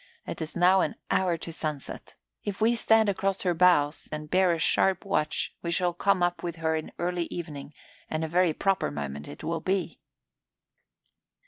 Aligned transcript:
It 0.25 0.41
is 0.41 0.55
now 0.55 0.81
an 0.81 0.95
hour 1.11 1.37
to 1.37 1.53
sunset. 1.53 2.15
If 2.43 2.59
we 2.59 2.73
stand 2.73 3.07
across 3.07 3.43
her 3.43 3.53
bows 3.53 4.09
and 4.11 4.31
bear 4.31 4.51
a 4.51 4.57
sharp 4.57 5.05
watch 5.05 5.53
we 5.61 5.69
shall 5.69 5.93
come 5.93 6.23
up 6.23 6.41
with 6.41 6.55
her 6.55 6.75
in 6.75 6.91
early 6.97 7.25
evening 7.27 7.75
and 8.09 8.23
a 8.23 8.27
very 8.27 8.53
proper 8.53 8.89
moment 8.89 9.27
it 9.27 9.43
will 9.43 9.61
be." 9.61 9.99